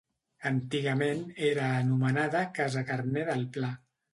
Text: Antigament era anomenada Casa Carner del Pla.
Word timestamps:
Antigament 0.49 1.21
era 1.49 1.67
anomenada 1.83 2.43
Casa 2.59 2.85
Carner 2.89 3.29
del 3.31 3.49
Pla. 3.59 3.75